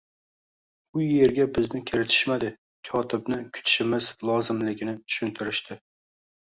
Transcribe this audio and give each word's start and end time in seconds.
U 0.99 1.03
erga 1.25 1.45
bizni 1.57 1.81
kiritishmadi, 1.91 2.51
kotibni 2.91 3.41
kutishimiz 3.53 4.13
lozimligini 4.31 5.01
tushuntirishdi 5.05 5.85